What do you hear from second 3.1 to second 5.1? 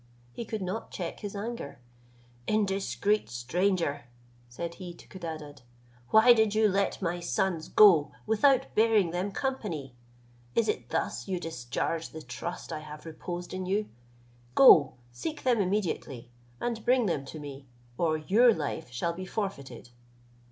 stranger," said he to